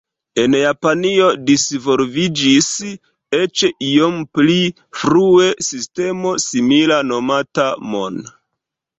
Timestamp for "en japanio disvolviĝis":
0.41-2.69